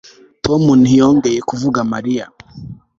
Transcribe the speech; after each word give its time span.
Tom 0.43 0.63
ntiyongeye 0.81 1.39
kuvuga 1.49 1.79
Mariya 1.93 2.25